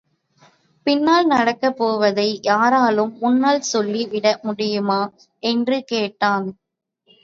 [0.87, 5.01] பின்னால் நடக்கப் போவதை யாராலும் முன்னால் சொல்லி விட முடியுமா?
[5.43, 6.47] என்று கேட்டான்.